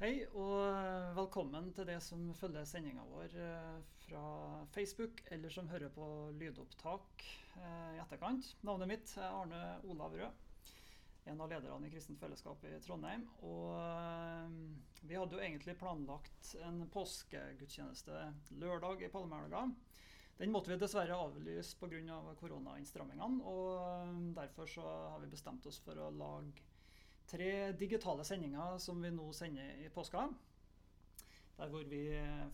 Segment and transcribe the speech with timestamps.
[0.00, 4.22] Hei og velkommen til det som følger sendinga vår eh, fra
[4.72, 6.06] Facebook, eller som hører på
[6.40, 7.24] lydopptak
[7.58, 8.48] eh, i etterkant.
[8.64, 9.58] Navnet mitt er Arne
[9.92, 10.40] Olav Rød,
[11.28, 13.26] en av lederne i Kristent Fellesskap i Trondheim.
[13.44, 14.56] Og eh,
[15.04, 18.24] vi hadde jo egentlig planlagt en påskegudstjeneste
[18.56, 19.66] lørdag i palmehelga.
[20.40, 22.00] Den måtte vi dessverre avlyse pga.
[22.16, 26.69] Av koronainnstrammingene, og derfor så har vi bestemt oss for å lage
[27.30, 30.26] tre digitale sendinger som vi nå sender i påska.
[31.60, 32.02] Der hvor vi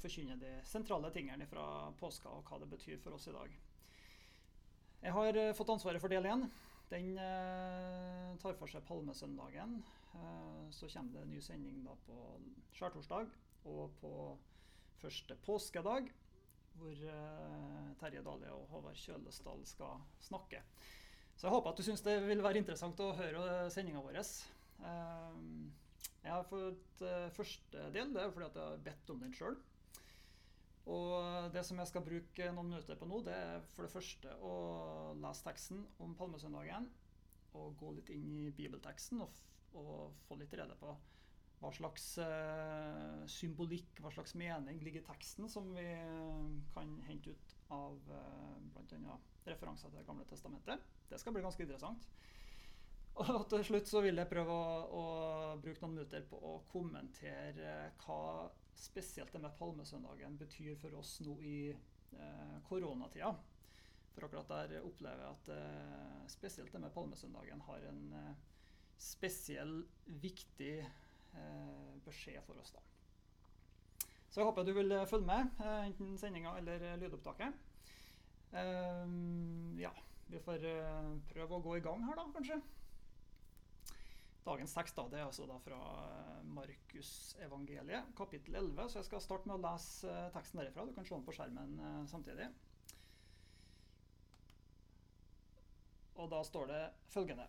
[0.02, 3.54] forkynner de sentrale tingene fra påska og hva det betyr for oss i dag.
[5.06, 6.46] Jeg har eh, fått ansvaret for del én.
[6.90, 9.78] Den eh, tar for seg palmesøndagen.
[10.16, 12.20] Eh, så kommer det en ny sending på
[12.74, 13.30] skjærtorsdag
[13.70, 14.12] og på
[15.02, 16.10] første påskedag.
[16.76, 16.98] Hvor
[18.02, 20.58] Terje Dale og Håvard Kjølesdal skal snakke.
[21.36, 24.18] Så jeg håper at du syns det vil være interessant å høre sendinga vår.
[24.84, 25.72] Ehm,
[26.22, 29.34] jeg har fått eh, første del, det er fordi at jeg har bedt om den
[29.36, 29.58] sjøl.
[30.86, 34.36] Og det som jeg skal bruke noen minutter på nå, det er for det første
[34.38, 34.52] å
[35.18, 36.86] lese teksten om palmesøndagen.
[37.58, 39.40] Og gå litt inn i bibelteksten og,
[39.74, 40.92] og få litt rede på
[41.56, 45.86] hva slags uh, symbolikk, hva slags mening ligger i teksten som vi
[46.74, 49.16] kan hente ut av uh, bl.a.
[49.48, 50.84] referanser til Det gamle testamentet.
[51.08, 52.04] Det skal bli ganske interessant.
[53.16, 55.04] Og til slutt så vil jeg prøve å, å,
[55.62, 61.38] bruke noen minutter på å kommentere hva spesielt det med palmesøndagen betyr for oss nå
[61.40, 63.30] i eh, koronatida.
[64.12, 68.30] For akkurat der opplever jeg at eh, spesielt det med palmesøndagen har en eh,
[69.00, 69.78] spesiell,
[70.20, 72.76] viktig eh, beskjed for oss.
[72.76, 72.84] da.
[74.28, 77.64] Så jeg håper du vil følge med, eh, enten sendinga eller lydopptaket.
[79.76, 79.90] Ja,
[80.30, 80.62] vi får
[81.28, 82.60] prøve å gå i gang her, da, kanskje.
[84.46, 85.76] Dagens tekst da, det er altså da fra
[86.06, 88.84] eh, Markusevangeliet, kapittel 11.
[88.92, 90.84] Så jeg skal starte med å lese eh, teksten derifra.
[90.86, 92.46] Du kan se den på skjermen eh, samtidig.
[96.22, 97.48] Og da står det følgende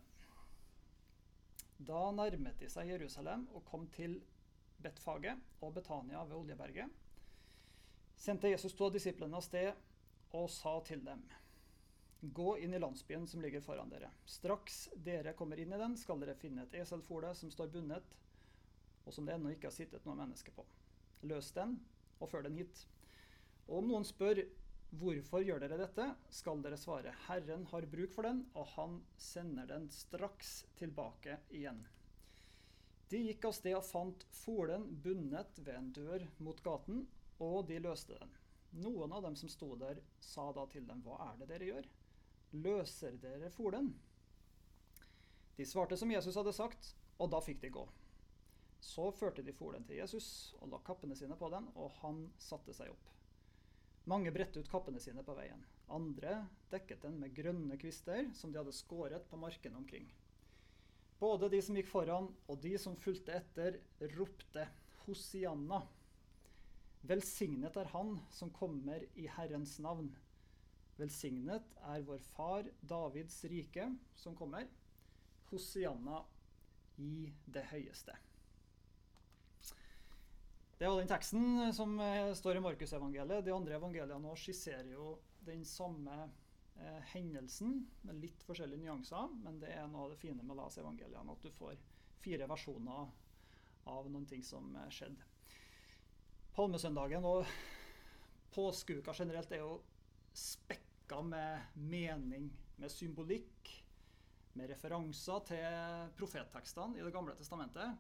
[1.88, 4.18] Da nærmet de seg Jerusalem og kom til
[4.81, 6.90] Betfaget og Betania ved Oljeberget,
[8.18, 9.69] sendte Jesus to av disiplene av sted
[10.38, 11.22] og sa til dem
[12.19, 14.09] Gå inn i landsbyen som ligger foran dere.
[14.25, 18.16] Straks dere kommer inn i den, skal dere finne et eselfole som står bundet,
[19.05, 20.66] og som det ennå ikke har sittet noe menneske på.
[21.29, 21.78] Løs den,
[22.17, 22.81] og før den hit.
[23.67, 24.41] Og om noen spør
[24.97, 29.69] hvorfor gjør dere dette, skal dere svare Herren har bruk for den, og han sender
[29.69, 31.84] den straks tilbake igjen.
[33.11, 37.05] De gikk av sted og fant folen bundet ved en dør mot gaten,
[37.44, 38.34] og de løste den.
[38.84, 41.88] Noen av dem som sto der, sa da til dem, hva er det dere gjør?
[42.52, 43.91] Løser dere folen?
[45.58, 47.84] De svarte som Jesus hadde sagt, og da fikk de gå.
[48.80, 52.75] Så førte de folen til Jesus og la kappene sine på den, og han satte
[52.78, 53.09] seg opp.
[54.08, 55.66] Mange bredte ut kappene sine på veien.
[55.91, 60.08] Andre dekket den med grønne kvister som de hadde skåret på markene omkring.
[61.19, 63.79] Både de som gikk foran og de som fulgte etter,
[64.14, 64.68] ropte
[65.06, 65.81] Hosianna.
[67.08, 70.12] Velsignet er Han som kommer i Herrens navn.
[70.97, 74.66] Velsignet er vår far Davids rike som kommer.
[75.52, 76.24] Hosianna
[76.97, 78.16] i det høyeste.
[80.78, 83.46] Det var den teksten som eh, står i Markusevangeliet.
[83.46, 85.16] De andre evangeliene skisserer jo
[85.46, 86.18] den samme
[86.78, 89.31] eh, hendelsen med litt forskjellige nyanser.
[89.41, 91.81] Men det er noe av det fine med å lese evangeliene, at du får
[92.22, 93.09] fire versjoner
[93.90, 95.25] av noen ting som eh, skjedde.
[96.58, 97.46] Palmesøndagen og
[98.53, 99.79] påskeuka generelt er jo
[100.38, 103.69] spekk pakka med mening, med symbolikk,
[104.53, 107.97] med referanser til profettekstene i Det gamle testamentet.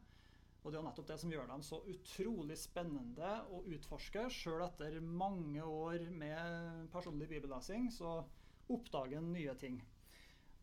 [0.63, 4.25] Og det er nettopp det som gjør dem så utrolig spennende å utforske.
[4.29, 8.25] Sjøl etter mange år med personlig bibellesing, så
[8.67, 9.79] oppdager en nye ting.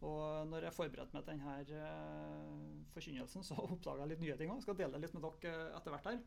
[0.02, 4.52] Og når jeg forberedte meg til denne uh, forkynnelsen, så oppdaga jeg litt nye ting
[4.52, 4.60] òg.
[4.66, 6.20] Skal dele det litt med dere etter hvert her.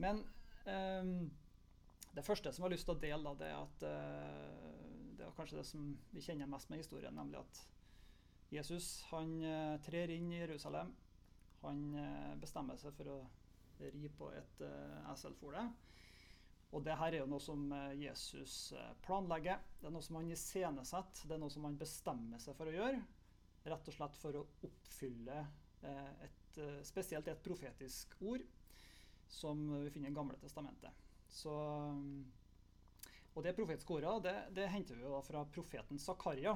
[0.00, 0.24] Men
[0.64, 1.28] um,
[2.14, 4.83] det første som jeg har lyst til å dele, da, det er at uh,
[5.24, 7.60] det er kanskje det som vi kjenner mest med historien, nemlig at
[8.52, 10.90] Jesus han uh, trer inn i Jerusalem.
[11.62, 13.16] Han uh, bestemmer seg for å
[13.94, 15.64] ri på et uh, eselfole.
[16.76, 18.72] Og det her er jo noe som Jesus
[19.06, 19.60] planlegger.
[19.78, 21.28] Det er noe som han iscenesetter.
[21.30, 22.98] Det er noe som han bestemmer seg for å gjøre.
[23.70, 25.36] Rett og slett for å oppfylle
[25.86, 28.42] et, spesielt et profetisk ord
[29.30, 31.06] som vi finner i Gamle testamentet.
[31.30, 31.54] Så
[33.34, 36.54] og det profetiske ordet det, det, henter vi jo fra profeten Zakaria.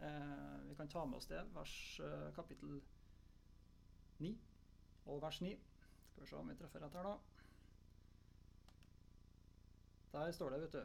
[0.00, 1.74] Eh, vi kan ta med oss det, vers,
[2.04, 2.80] eh, kapittel
[4.20, 4.34] 9
[5.06, 5.54] og vers 9.
[6.10, 7.18] Skal vi se om vi treffer rett her, da.
[10.12, 10.84] Der står det, vet du.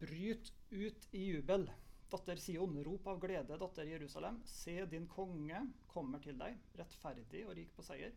[0.00, 1.66] Bryt ut i jubel,
[2.10, 4.40] datter Sion, rop av glede, datter Jerusalem.
[4.48, 5.60] Se, din konge
[5.90, 8.14] kommer til deg, rettferdig og rik på seier.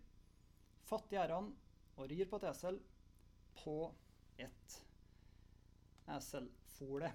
[0.88, 1.52] Fattig er han
[1.98, 2.80] og rir på et esel,
[3.60, 3.78] på
[4.42, 4.80] et
[6.16, 7.12] eselfole.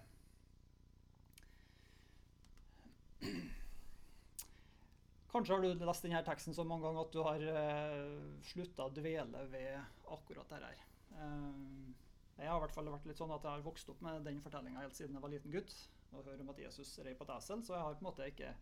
[5.29, 8.95] Kanskje har du lest denne teksten så mange ganger at du har uh, slutta å
[8.95, 9.77] dvele ved
[10.09, 10.71] akkurat dette.
[10.71, 10.85] her.
[11.19, 11.93] Uh,
[12.39, 14.41] jeg har i hvert fall vært litt sånn at jeg har vokst opp med den
[14.41, 15.75] fortellinga helt siden jeg var liten gutt.
[16.09, 18.29] og hører om at Jesus rei på et esel, Så jeg har på en måte
[18.31, 18.55] ikke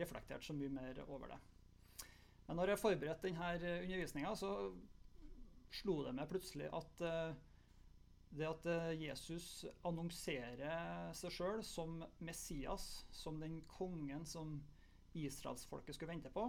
[0.00, 1.38] reflektert så mye mer over det.
[2.46, 3.50] Men når jeg forberedte denne
[3.82, 4.72] undervisninga, så
[5.70, 7.34] slo det meg plutselig at uh,
[8.30, 8.66] det at
[8.98, 14.58] Jesus annonserer seg sjøl som Messias, som den kongen som
[15.16, 16.48] israelsfolket skulle vente på.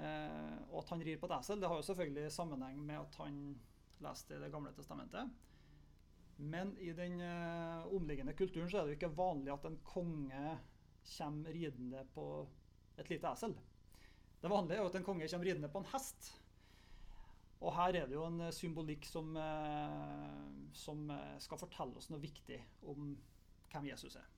[0.00, 3.20] Eh, og at han rir på et esel, det har jo selvfølgelig sammenheng med at
[3.20, 3.40] han
[4.00, 5.28] leste Det gamle testamentet.
[6.40, 10.54] Men i den eh, omliggende kulturen så er det jo ikke vanlig at en konge
[11.18, 12.24] kommer ridende på
[13.00, 13.52] et lite esel.
[14.40, 16.30] Det vanlige er jo at en konge kommer ridende på en hest.
[17.60, 20.36] Og her er det jo en symbolikk som, eh,
[20.72, 21.02] som
[21.44, 22.56] skal fortelle oss noe viktig
[22.88, 23.12] om
[23.70, 24.28] hvem Jesus er.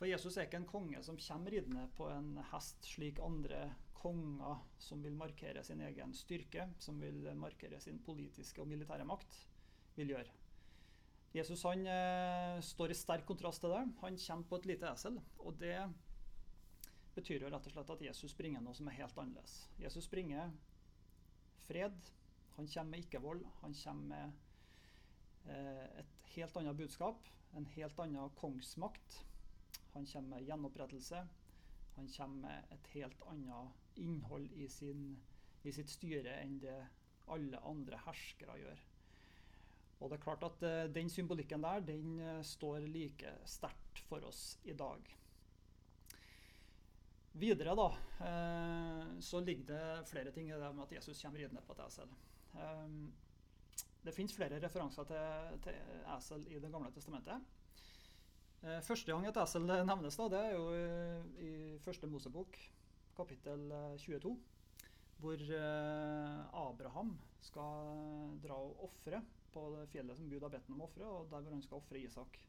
[0.00, 3.66] For Jesus er ikke en konge som kommer ridende på en hest, slik andre
[4.00, 9.36] konger som vil markere sin egen styrke, som vil markere sin politiske og militære makt,
[9.98, 10.32] vil gjøre.
[11.36, 13.82] Jesus han eh, står i sterk kontrast til det.
[14.00, 15.20] Han kommer på et lite esel.
[15.44, 15.76] Og det
[17.14, 19.60] betyr jo rett og slett at Jesus bringer noe som er helt annerledes.
[19.78, 20.50] Jesus bringer
[21.68, 22.00] fred.
[22.60, 23.44] Han kommer med ikke-vold.
[23.62, 24.32] Han kommer med
[25.48, 27.28] eh, et helt annet budskap.
[27.56, 29.14] En helt annen kongsmakt.
[29.94, 31.22] Han kommer med gjenopprettelse.
[31.96, 35.16] Han kommer med et helt annet innhold i, sin,
[35.64, 36.76] i sitt styre enn det
[37.32, 38.84] alle andre herskere gjør.
[40.00, 44.28] Og det er klart at uh, Den symbolikken der den uh, står like sterkt for
[44.28, 45.16] oss i dag.
[47.40, 47.92] Videre da,
[49.22, 52.10] så ligger det flere ting i det med at Jesus kommer ridende på et esel.
[52.54, 53.12] Um,
[54.04, 55.80] det fins flere referanser til, til,
[56.16, 57.48] esel i Det gamle testamentet.
[58.60, 61.52] Eh, første gang et esel nevnes, da, det er jo i, i
[61.84, 62.56] første Mosebok,
[63.16, 63.66] kapittel
[64.00, 64.32] 22.
[64.32, 64.86] Eh,
[65.20, 67.12] hvor eh, Abraham
[67.44, 69.20] skal dra og ofre
[69.52, 71.64] på det fjellet som Gud har bedt ham om å ofre, og der hvor han
[71.64, 72.40] skal ofre Isak.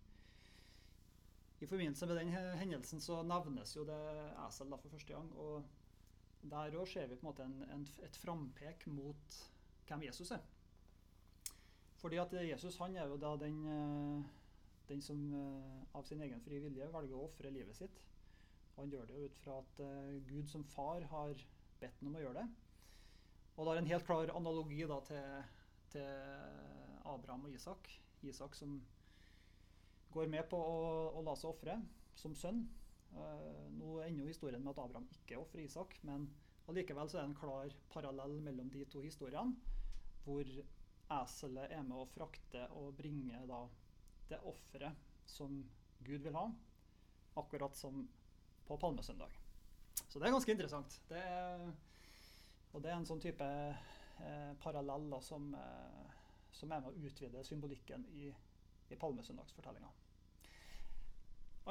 [1.61, 3.99] I forbindelse med den hendelsen så nevnes jo det
[4.47, 5.27] esel da for første gang.
[5.35, 5.67] og
[6.41, 9.41] Der òg ser vi på en måte en, en, et frampek mot
[9.91, 10.43] hvem Jesus er.
[12.01, 13.59] Fordi at Jesus han er jo da den
[14.89, 18.01] den som uh, av sin egen frie vilje velger å ofre livet sitt.
[18.73, 19.79] Og han gjør det jo ut fra at
[20.27, 21.39] Gud som far har
[21.79, 22.47] bedt ham om å gjøre det.
[23.55, 25.49] Og det er en helt klar analogi da, til,
[25.93, 26.07] til,
[27.11, 27.89] Abraham og Isak.
[28.23, 28.77] Isak som
[30.15, 30.77] går med på å,
[31.17, 31.75] å la seg ofre
[32.17, 32.63] som sønn.
[33.11, 36.29] Nå ender jo historien med at Abraham ikke ofrer Isak, men
[36.71, 39.57] allikevel så er det en klar parallell mellom de to historiene,
[40.25, 40.47] hvor
[41.21, 43.61] eselet er med å frakte og bringe da
[44.31, 45.61] det offeret som
[46.01, 46.47] Gud vil ha,
[47.39, 48.05] akkurat som
[48.67, 49.33] på palmesøndag.
[50.07, 50.97] Så det er ganske interessant.
[51.09, 51.65] Det er,
[52.71, 56.13] og det er en sånn type eh, parallell som, eh,
[56.55, 58.31] som, er med å utvide symbolikken i,
[58.91, 59.91] i palmesøndagsfortellinga.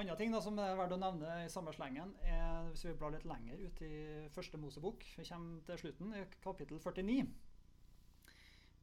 [0.00, 3.12] Andre ting da, som er verdt å nevne i samme slengen, er hvis vi blar
[3.12, 3.94] litt lenger ut i
[4.32, 5.02] første Mosebok.
[5.18, 7.24] Vi kommer til slutten, i kapittel 49.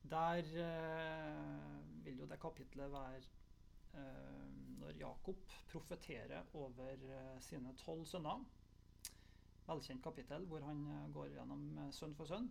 [0.10, 3.26] Der eh, vil jo det kapitlet være
[3.98, 4.48] Eh,
[4.80, 5.36] når Jakob
[5.72, 8.44] profeterer over eh, sine tolv sønner.
[9.68, 10.84] Velkjent kapittel hvor han
[11.14, 12.48] går gjennom sønn for sønn.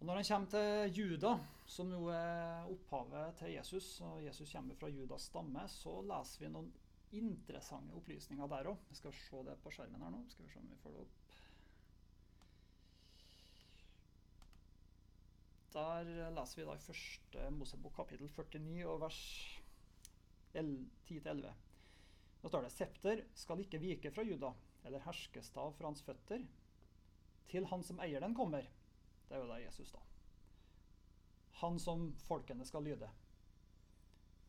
[0.00, 1.30] Og Når han kommer til Juda,
[1.66, 6.50] som jo er opphavet til Jesus, og Jesus kommer fra Judas stamme, så leser vi
[6.52, 6.72] noen
[7.14, 8.82] interessante opplysninger der òg.
[8.90, 10.24] Vi skal se det på skjermen her nå.
[10.32, 11.16] Skal vi se om vi får det opp.
[15.72, 16.04] Der
[16.36, 19.20] leser vi da i første Mosebok kapittel 49 og vers
[20.52, 21.52] 10-11.
[22.42, 24.50] Nå står det Septer skal ikke vike fra Juda,
[24.84, 26.44] eller herskestav fra hans føtter,
[27.48, 28.66] til han som eier den, kommer.
[29.28, 30.02] Det er jo da Jesus, da.
[31.62, 33.08] Han som folkene skal lyde.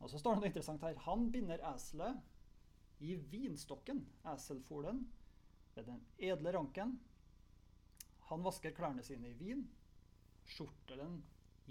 [0.02, 0.98] Og så står det noe interessant her.
[1.06, 2.20] Han binder eselet
[3.00, 4.02] i vinstokken,
[4.34, 5.06] eselfolen,
[5.74, 6.98] ved den edle ranken.
[8.28, 9.64] Han vasker klærne sine i vin,
[10.50, 11.20] skjortelen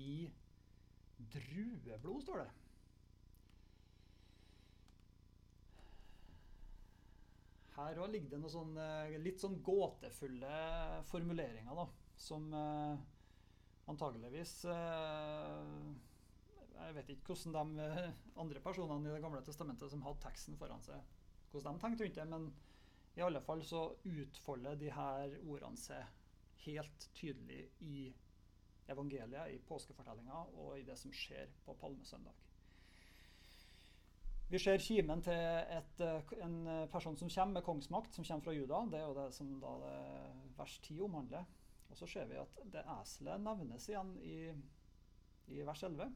[0.02, 0.28] i
[1.34, 2.52] drueblod, står det.
[7.78, 8.88] her òg ligger det noen sånne,
[9.24, 10.58] litt sånn gåtefulle
[11.10, 11.86] formuleringer, da.
[12.20, 13.00] Som eh,
[13.90, 15.88] antageligvis eh,
[16.76, 17.88] Jeg vet ikke hvordan de
[18.44, 21.02] andre personene i Det gamle testamentet som hadde teksten foran seg,
[21.52, 22.28] hvordan de tenkte rundt det.
[22.30, 22.52] Men
[23.18, 26.06] i alle fall så utfolder de her ordene seg
[26.68, 28.06] helt tydelig i
[28.92, 32.34] evangeliet, i påskefortellinga og i det som skjer på palmesøndag.
[34.54, 36.02] Vi ser kimen til et,
[36.46, 36.58] en
[36.92, 38.84] person som kommer med kongsmakt, som kommer fra Juda.
[38.92, 39.96] Det er jo det som da det
[40.60, 41.48] vers 10 omhandler.
[41.90, 44.38] Og så ser vi at det eselet nevnes igjen i,
[45.54, 46.10] i vers 11.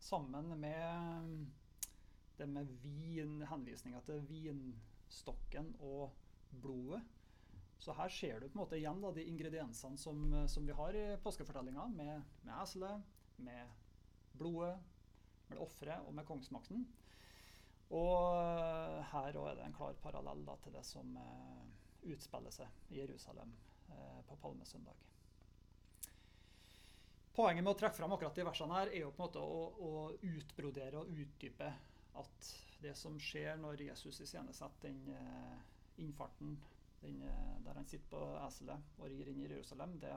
[0.00, 1.46] Sammen med
[2.38, 6.16] det med vin, henvisninga til vinstokken og
[6.62, 7.02] blodet.
[7.84, 10.96] Så her ser du på en måte igjen da, de ingrediensene som, som, vi har
[10.96, 13.02] i påskefortellinga, med, med eselet,
[13.44, 13.74] med
[14.40, 14.78] blodet,
[15.50, 16.86] med offeret og med kongsmakten.
[17.92, 21.66] Og her òg er det en klar parallell da, til det som uh,
[22.08, 23.52] utspiller seg i Jerusalem
[23.90, 25.04] uh, på palmesøndag.
[27.36, 29.62] Poenget med å trekke fram akkurat de versene her er jo på en måte å,
[29.76, 29.92] å
[30.24, 31.68] utbrodere og utdype
[32.16, 32.50] at
[32.80, 35.56] det som skjer når Jesus iscenesetter den eh,
[36.04, 36.54] innfarten
[37.04, 40.12] den, eh, der han sitter på eselet og rir inn i Jerusalem, det,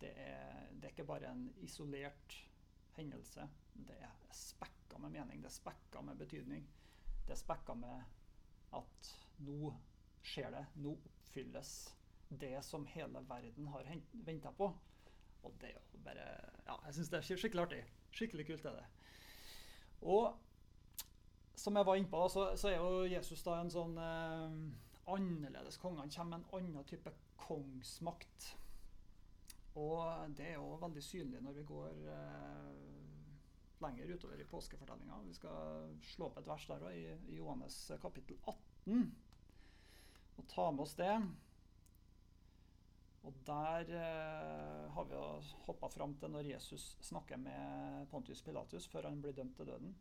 [0.00, 2.38] det, er, det, er, ikke bare en isolert
[2.98, 3.48] hendelse.
[3.74, 6.66] Det er spekka med mening, det er spekka med betydning.
[7.26, 8.04] Det er spekka med
[8.78, 9.12] at
[9.44, 9.74] nå
[10.24, 11.74] skjer det, nå oppfylles
[12.34, 13.90] det som hele verden har
[14.26, 14.70] venta på.
[15.44, 16.28] Og det er jo bare
[16.64, 17.82] Ja, jeg syns det er skikkelig artig.
[18.14, 18.86] Skikkelig kult er det.
[20.00, 20.38] Og
[21.54, 24.56] som jeg var innpå, så, så er jo Jesus da en sånn eh,
[25.06, 26.00] annerledes konge.
[26.00, 28.50] Han kommer med en annen type kongsmakt.
[29.74, 32.74] Og det er jo veldig synlig når vi går eh,
[33.82, 35.20] lenger utover i påskefortellinga.
[35.26, 39.08] Vi skal slå opp et vers der òg, i, Johannes kapittel 18.
[40.38, 41.14] Og ta med oss det.
[43.24, 45.20] Og der eh, har vi
[45.66, 49.94] hoppa fram til når Jesus snakker med Pontius Pilatus før han blir dømt til døden.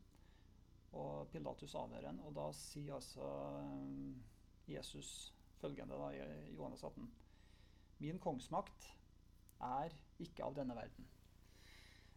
[0.93, 4.32] Og Pilatus avhører ham, og da sier altså eh,
[4.67, 7.09] Jesus følgende da, i Johannes 18.
[8.03, 8.87] Min kongsmakt
[9.63, 9.93] er
[10.23, 11.07] ikke av denne verden.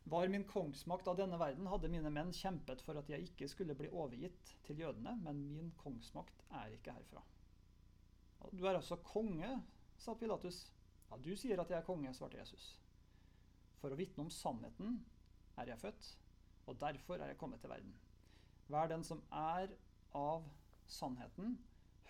[0.07, 3.75] Var min kongsmakt av denne verden, hadde mine menn kjempet for at jeg ikke skulle
[3.75, 7.25] bli overgitt til jødene, men min kongsmakt er ikke herfra.
[8.53, 9.51] Du er altså konge,
[9.99, 10.61] sa Pilatus.
[11.11, 12.77] Ja, du sier at jeg er konge, svarte Jesus.
[13.81, 15.01] For å vitne om sannheten
[15.59, 16.13] er jeg født,
[16.67, 17.95] og derfor er jeg kommet til verden.
[18.71, 19.75] Vær den som er
[20.15, 20.47] av
[20.91, 21.57] sannheten,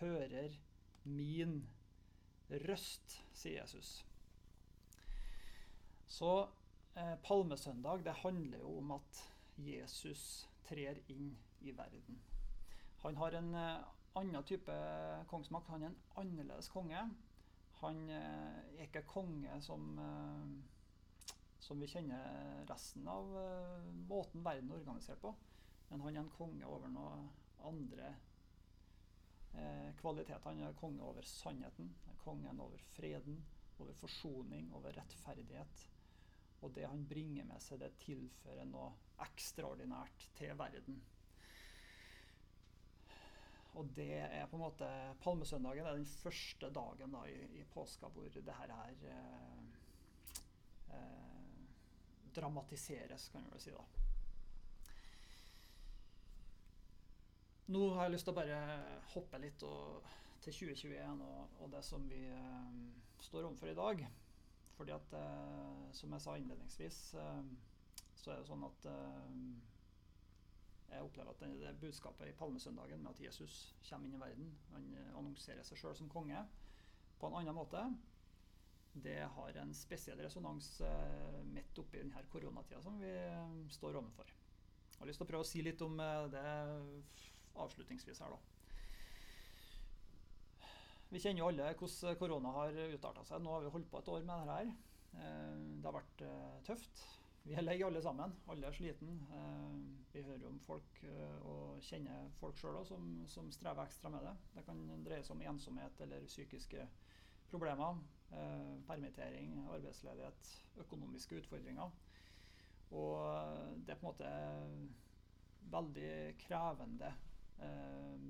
[0.00, 0.55] hører
[1.05, 1.61] min
[2.67, 4.05] røst, sier Jesus.
[6.07, 6.33] Så
[6.95, 9.23] eh, palmesøndag det handler jo om at
[9.57, 12.21] Jesus trer inn i verden.
[13.03, 13.87] Han har en eh,
[14.17, 14.76] annen type
[15.31, 15.71] kongsmakt.
[15.71, 17.03] Han er en annerledes konge.
[17.83, 24.71] Han eh, er ikke konge som, eh, som vi kjenner resten av eh, måten verden
[24.71, 25.35] er organisert på.
[25.91, 27.19] Men han er en konge over noe
[27.67, 28.15] andre
[29.57, 30.33] eh.
[30.45, 31.95] Han er konge over sannheten,
[32.25, 33.43] kongen over freden,
[33.79, 35.89] over forsoning, over rettferdighet.
[36.65, 38.93] Og det han bringer med seg, det tilfører noe
[39.27, 41.03] ekstraordinært til verden.
[43.77, 44.89] Og det er på en måte
[45.21, 49.67] Palmesøndagen er den første dagen da, i, i, påska hvor det her er eh,
[50.97, 51.59] eh,
[52.39, 53.77] dramatiseres, kan vi vel si.
[53.77, 54.06] da.
[57.66, 58.58] Nå har jeg lyst til å bare
[59.11, 60.04] hoppe litt og,
[60.44, 62.76] til 2021 og, og, det som vi eh,
[63.26, 64.04] står overfor i dag.
[64.76, 67.49] Fordi at, eh, som jeg sa innledningsvis, eh,
[68.14, 69.32] så er det sånn at eh,
[70.92, 73.58] jeg opplever at det, budskapet i palmesøndagen med at Jesus
[73.88, 76.44] kommer inn i verden, han annonserer seg sjøl som konge
[77.18, 77.82] på en annen måte,
[78.96, 84.30] det har en spesiell resonans eh, midt oppi denne koronatida som vi eh, står overfor.
[84.92, 85.99] Jeg har lyst til å prøve å si litt om
[86.32, 86.44] det
[87.65, 88.57] avslutningsvis her, da.
[91.13, 93.43] Vi kjenner jo alle hvordan korona har utarta seg.
[93.43, 94.73] Nå har vi holdt på et år med dette her.
[95.21, 97.05] Eh, det har vært eh, tøft.
[97.47, 98.35] Vi er lei alle sammen.
[98.51, 99.21] Alle er sliten.
[99.39, 99.77] Eh,
[100.17, 101.03] vi hører om folk
[101.47, 104.35] og kjenner folk sjøl som, som, strever ekstra med det.
[104.57, 106.89] Det kan dreie seg om ensomhet eller psykiske
[107.53, 108.01] problemer.
[108.89, 110.49] Permittering, arbeidsledighet,
[110.83, 111.93] økonomiske utfordringer.
[112.97, 114.33] Og det er på en måte
[115.71, 116.11] veldig
[116.41, 117.13] krevende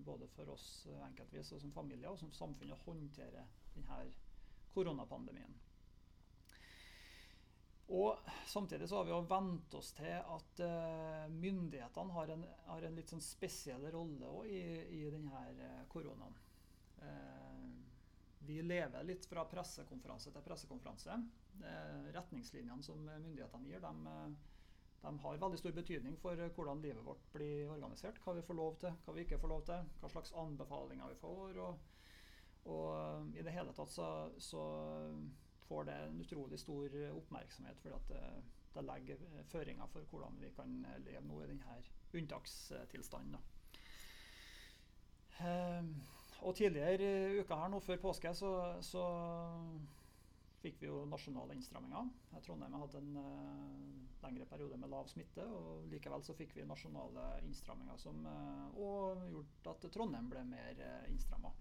[0.06, 3.42] både for oss enkeltvis og som familie og som samfunn å håndtere
[3.74, 3.98] denne
[4.74, 5.56] koronapandemien.
[7.96, 12.84] Og Samtidig så har vi jo vent oss til at uh, myndighetene har en, har
[12.86, 14.60] en, litt sånn spesiell rolle i,
[14.94, 16.36] i denne koronaen.
[17.02, 17.64] Eh,
[18.46, 21.18] vi lever litt fra pressekonferanse til pressekonferanse.
[22.14, 24.20] Retningslinjene som myndighetene gir, de,
[25.06, 28.18] de, har veldig stor betydning for hvordan livet vårt blir organisert.
[28.24, 31.18] Hva vi får lov til, hva vi ikke får lov til, hva slags anbefalinger vi
[31.20, 31.60] får.
[31.66, 31.74] Og,
[32.74, 34.08] og i det hele tatt så,
[34.42, 34.64] så,
[35.66, 38.18] får det en utrolig stor oppmerksomhet, fordi at det,
[38.74, 41.78] det legger føringer for hvordan vi kan leve nå i denne
[42.14, 43.40] unntakstilstanden.
[46.46, 48.52] Og tidligere i uka her nå før påske så,
[48.84, 49.02] så
[50.66, 52.08] fikk vi jo nasjonale innstramminger.
[52.42, 57.26] Trondheim hadde en uh, lengre periode med lav smitte, og likevel så fikk vi nasjonale
[57.46, 61.52] innstramminger som uh, og gjorde at Trondheim ble mer uh, innstramma.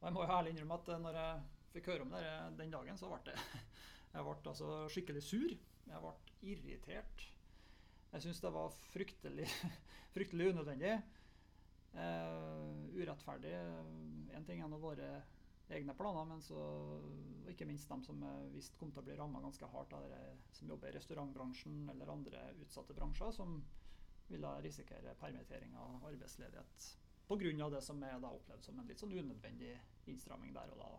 [0.00, 2.24] Og jeg må jo ærlig innrømme at når jeg fikk høre om det
[2.58, 3.64] den dagen, så ble jeg,
[4.16, 5.56] jeg ble altså skikkelig sur.
[5.90, 6.14] Jeg ble
[6.50, 7.26] irritert.
[8.10, 9.46] Jeg syns det var fryktelig,
[10.16, 10.96] fryktelig unødvendig.
[11.90, 13.52] Urettferdig.
[14.34, 15.10] Én ting er nå våre
[15.70, 16.62] egne planer, men så
[17.50, 18.22] ikke minst dem som
[18.54, 20.20] visst kom til å bli ramma ganske hardt av de
[20.56, 23.60] som jobber i restaurantbransjen eller andre utsatte bransjer, som
[24.30, 26.90] ville risikere permittering og arbeidsledighet
[27.30, 27.70] pga.
[27.70, 29.76] det som er da opplevd som en litt sånn unødvendig
[30.10, 30.90] innstramming der og da.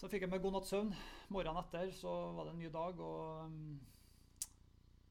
[0.00, 0.94] Så fikk jeg meg god natts søvn.
[1.28, 3.00] Morgenen etter så var det en ny dag.
[3.04, 3.52] og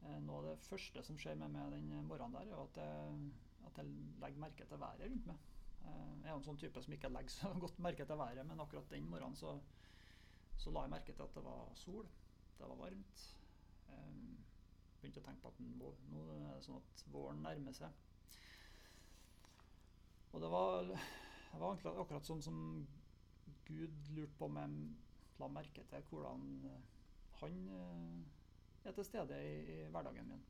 [0.07, 3.31] Eh, noe av det første som skjer med meg den morgenen der, er at jeg,
[3.67, 5.47] at jeg legger merke til været rundt meg.
[5.85, 8.63] Eh, jeg er en sånn type som ikke legger så godt merke til været, men
[8.63, 9.55] akkurat den morgenen så,
[10.59, 12.07] så la jeg merke til at det var sol.
[12.59, 13.25] Det var varmt.
[13.87, 14.37] Jeg eh,
[14.99, 18.05] begynte å tenke på at nå, nå er det sånn at våren nærmer seg.
[20.29, 22.59] Og det var, det var akkurat sånn som
[23.65, 26.43] Gud lurte på om jeg la merke til hvordan
[27.39, 27.57] han
[28.83, 30.43] er til stede i, i hverdagen min.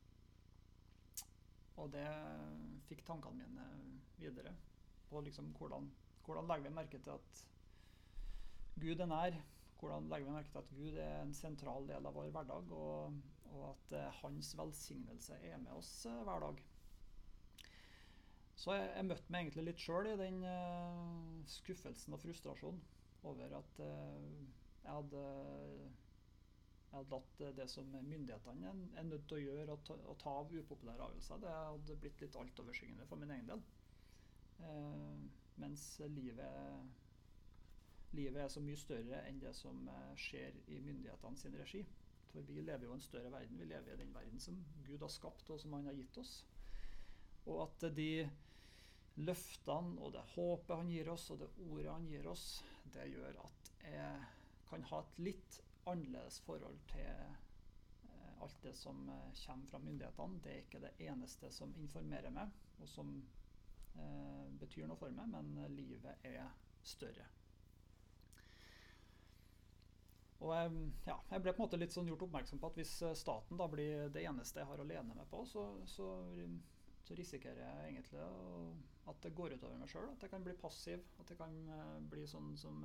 [1.80, 2.08] Og det
[2.88, 3.68] fikk tankene mine
[4.20, 4.52] videre
[5.10, 5.90] på liksom hvordan,
[6.24, 7.46] hvordan legger vi merke til at
[8.80, 9.38] Gud er nær.
[9.80, 13.16] Hvordan legger vi merke til at Gud er en sentral del av vår hverdag, og,
[13.50, 16.60] og at uh, hans velsignelse er med oss uh, hver dag.
[18.60, 22.82] Så jeg, jeg møtte meg egentlig litt sjøl i den uh, skuffelsen og frustrasjonen
[23.28, 25.24] over at jeg hadde
[26.90, 30.32] jeg hadde latt det som myndighetene er nødt til å gjøre, å ta, å ta
[30.40, 33.60] av upopulære avgjørelser, det hadde blitt litt altoverskyggende for min egen del.
[34.62, 35.20] Eh,
[35.54, 36.90] mens livet,
[38.10, 41.82] livet, er så mye større enn det som eh, skjer i myndighetene sin regi.
[42.30, 43.58] For vi lever jo i en større verden.
[43.58, 46.36] Vi lever i den verden som Gud har skapt, og som han har gitt oss.
[47.48, 48.28] Og at de
[49.20, 52.46] løftene og det håpet han gir oss, og det ordet han gir oss,
[52.94, 54.28] det gjør at jeg
[54.70, 60.40] kan ha et litt annerledes forhold til eh, alt det som kommer fra myndighetene.
[60.44, 63.16] Det er ikke det eneste som informerer meg, og som
[64.60, 66.46] betyr noe for meg, men livet er
[66.86, 67.26] større.
[70.40, 72.94] Og jeg, ja, jeg ble på en måte litt sånn gjort oppmerksom på at hvis
[73.04, 76.06] eh, staten da blir det eneste jeg har å lene meg på, så, så,
[77.04, 78.22] så risikerer jeg egentlig
[79.10, 80.08] at det går utover meg sjøl.
[80.14, 81.04] At jeg kan bli passiv.
[81.20, 81.58] At jeg kan
[82.08, 82.80] bli sånn som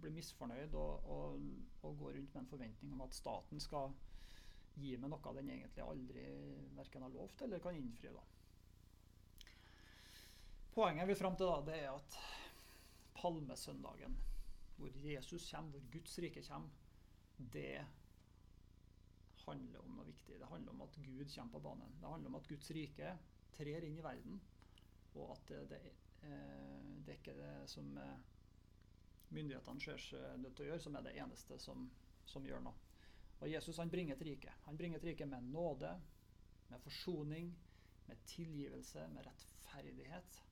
[0.00, 1.44] blir misfornøyd og, og,
[1.84, 3.94] og, går rundt med en forventning om at staten skal
[4.74, 6.24] gi meg noe den egentlig aldri
[6.74, 8.10] verken har lovt eller kan innfri.
[8.12, 8.24] Da.
[10.74, 12.14] Poenget vi fram til da, det er at
[13.14, 14.16] palmesøndagen,
[14.74, 16.70] hvor Jesus kommer, hvor Guds rike kommer,
[17.54, 17.84] det
[19.44, 20.38] handler om noe viktig.
[20.40, 21.92] Det handler om at Gud kommer på banen.
[22.00, 23.12] Det handler om at Guds rike
[23.54, 24.40] trer inn i verden,
[25.14, 25.78] og at det, det,
[26.26, 28.24] eh, det er ikke det som eh,
[29.30, 31.84] myndighetene ser seg nødt til å gjøre, som er det eneste som,
[32.26, 32.74] som gjør noe.
[33.44, 34.56] Og Jesus han bringer et rike.
[34.66, 35.92] Han bringer et rike med nåde,
[36.72, 37.54] med forsoning,
[38.08, 40.42] med tilgivelse, med rettferdighet.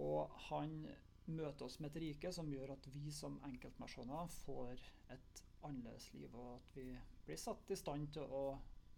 [0.00, 0.78] Og han
[1.26, 4.80] møter oss med et rike som gjør at vi som enkeltpersoner får
[5.14, 6.86] et annerledes liv, og at vi
[7.26, 8.46] blir satt i stand til å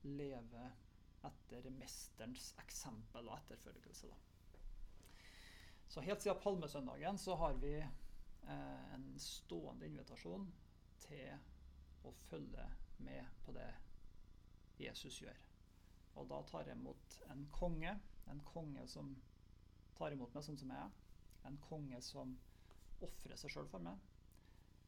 [0.05, 0.71] leve
[1.25, 4.09] etter mesterens eksempel og etterfølgelse.
[4.09, 4.17] Da.
[5.89, 7.77] Så helt siden palmesøndagen så har vi
[8.49, 10.45] Eh, en stående invitasjon
[11.01, 11.31] til
[12.05, 12.65] å følge
[13.07, 13.71] med på det
[14.81, 15.39] Jesus gjør.
[16.21, 17.95] Og da tar jeg imot en konge,
[18.29, 19.15] en konge som
[19.99, 20.93] tar imot meg sånn som jeg er.
[21.49, 22.37] En konge som
[23.05, 23.99] ofrer seg sjøl for meg.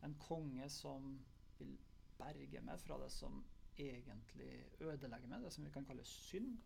[0.07, 1.17] En konge som
[1.59, 1.75] vil
[2.17, 3.43] berge meg fra det som
[3.77, 6.57] egentlig ødelegger meg, det som vi kan kalle synd.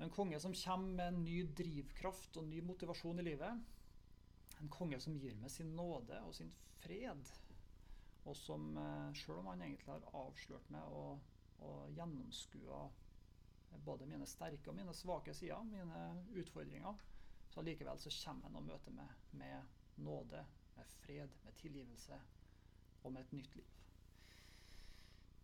[0.00, 3.60] En konge som kommer med en ny drivkraft og ny motivasjon i livet
[4.60, 7.28] en konge som gir meg sin nåde og sin fred.
[8.28, 11.20] Og som, eh, sjøl om han egentlig har avslørt meg og,
[11.58, 12.82] og gjennomskua
[13.84, 16.00] både mine sterke og mine svake sider, mine
[16.42, 16.98] utfordringer.
[17.50, 20.44] Så likevel så kommer en og møter meg med nåde,
[20.76, 22.18] med fred, med tilgivelse
[23.02, 23.76] og med et nytt liv.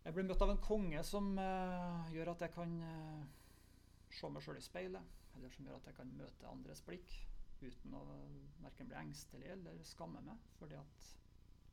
[0.07, 3.25] Jeg blir møtt av en konge som uh, gjør at jeg kan uh,
[4.15, 7.11] se meg sjøl i speilet, eller som gjør at jeg kan møte andres blikk
[7.59, 8.03] uten å
[8.61, 11.09] verken bli engstelig eller skamme meg, fordi at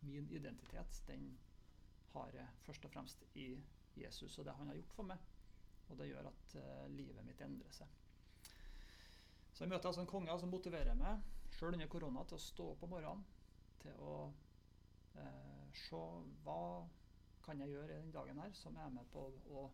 [0.08, 1.28] min identitet den
[2.14, 3.52] har jeg først og fremst i
[4.00, 5.30] Jesus og det han har gjort for meg.
[5.92, 8.03] Og det gjør at uh, livet mitt endrer seg.
[9.54, 11.22] Så jeg møter altså en konge som motiverer meg,
[11.54, 13.22] sjøl under korona, til å stå opp om morgenen.
[13.84, 14.14] Til å
[15.22, 16.00] eh, se
[16.42, 16.60] hva
[17.44, 19.64] kan jeg gjøre i den dagen her som er med på å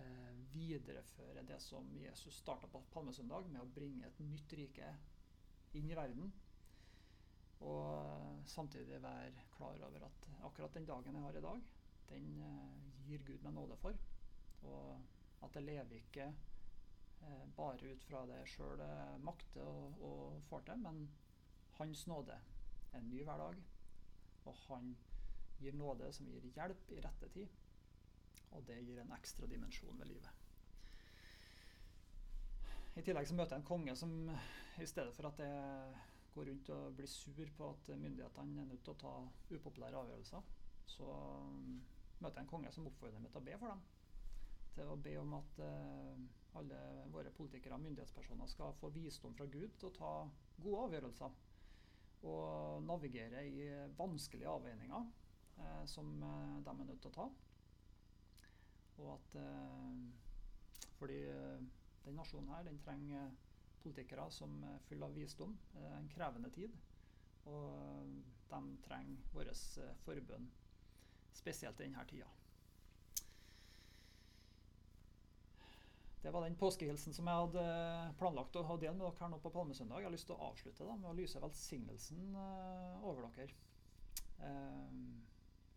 [0.00, 4.94] eh, videreføre det som Jesus starta på palmesøndag, med å bringe et nytt rike
[5.76, 6.32] inn i verden.
[7.60, 11.66] Og samtidig være klar over at akkurat den dagen jeg har i dag,
[12.14, 13.98] den eh, gir Gud meg nåde for.
[14.64, 16.49] Og at jeg lever ikke eh,
[17.56, 18.82] bare ut fra det jeg sjøl
[19.24, 21.02] makter og, og, får til, men
[21.80, 22.36] Hans nåde
[22.92, 23.56] er en ny hver dag.
[24.48, 24.92] Og han
[25.60, 27.48] gir nåde som gir hjelp i rette tid.
[28.56, 30.40] Og det gir en ekstra dimensjon ved livet.
[32.98, 34.12] I tillegg så møter jeg en konge som
[34.82, 36.00] i stedet for at jeg
[36.34, 39.14] går rundt og blir sur på at myndighetene er nødt til å ta
[39.50, 40.50] upopulære avgjørelser,
[40.86, 41.80] så um,
[42.18, 43.82] møter jeg en konge som oppfordrer meg til å be for dem.
[44.74, 46.20] Til å be om at uh,
[46.58, 46.80] alle
[47.12, 50.12] våre politikere og myndighetspersoner skal få visdom fra Gud til å ta
[50.60, 51.36] gode avgjørelser.
[52.30, 55.06] Og navigere i vanskelige avveininger
[55.62, 57.28] eh, som uh, de er nødt til å ta.
[59.00, 59.38] Og at
[60.98, 61.16] Fordi
[62.04, 63.30] den nasjonen her, den trenger
[63.80, 65.56] politikere som er fulle av visdom.
[65.80, 66.74] Er en krevende tid.
[67.48, 68.10] Og
[68.50, 70.50] de trenger vår eh, forbønn,
[71.32, 72.28] spesielt i denne tida.
[76.22, 77.62] Det var den påskehilsen som jeg hadde
[78.20, 80.02] planlagt å ha dele med dere her nå på Palmesøndag.
[80.02, 83.56] Jeg har lyst til å avslutte da, med å lyse velsignelsen uh, over dere.
[84.42, 84.92] Uh,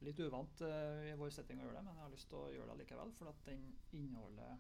[0.04, 2.74] litt uvant i vår setting å gjøre det, men jeg har lyst til å gjøre
[2.74, 3.14] det likevel.
[3.16, 4.58] For at den inneholder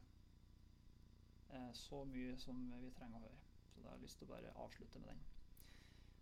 [1.77, 3.41] så mye som vi trenger å høre.
[3.73, 5.19] Så da har jeg lyst til å bare avslutte med den.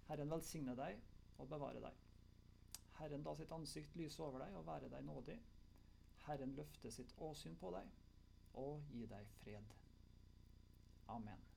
[0.09, 0.97] Herren velsigne deg
[1.37, 2.01] og bevare deg.
[2.97, 5.37] Herren da sitt ansikt lyse over deg og være deg nådig.
[6.25, 8.00] Herren løfte sitt åsyn på deg
[8.53, 9.75] og gi deg fred.
[11.07, 11.50] Amen.